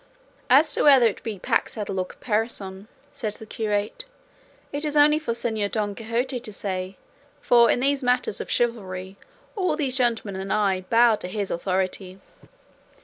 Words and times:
"As 0.49 0.73
to 0.73 0.81
whether 0.81 1.05
it 1.05 1.21
be 1.21 1.37
pack 1.37 1.69
saddle 1.69 1.99
or 1.99 2.05
caparison," 2.07 2.87
said 3.13 3.35
the 3.35 3.45
curate, 3.45 4.05
"it 4.73 4.83
is 4.83 4.97
only 4.97 5.19
for 5.19 5.33
Señor 5.33 5.69
Don 5.71 5.93
Quixote 5.93 6.39
to 6.39 6.51
say; 6.51 6.97
for 7.39 7.69
in 7.69 7.81
these 7.81 8.01
matters 8.01 8.41
of 8.41 8.49
chivalry 8.49 9.15
all 9.55 9.75
these 9.75 9.95
gentlemen 9.97 10.41
and 10.41 10.51
I 10.51 10.85
bow 10.89 11.17
to 11.17 11.27
his 11.27 11.51
authority." 11.51 12.19